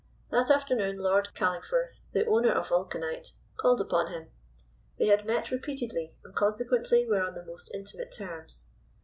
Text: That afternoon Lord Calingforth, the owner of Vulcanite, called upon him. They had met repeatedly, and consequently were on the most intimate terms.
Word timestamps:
That 0.31 0.49
afternoon 0.49 0.97
Lord 0.97 1.29
Calingforth, 1.35 1.99
the 2.11 2.25
owner 2.25 2.51
of 2.51 2.69
Vulcanite, 2.69 3.33
called 3.57 3.79
upon 3.79 4.11
him. 4.11 4.31
They 4.97 5.05
had 5.05 5.27
met 5.27 5.51
repeatedly, 5.51 6.15
and 6.23 6.33
consequently 6.33 7.05
were 7.07 7.21
on 7.21 7.35
the 7.35 7.45
most 7.45 7.69
intimate 7.71 8.11
terms. 8.11 8.69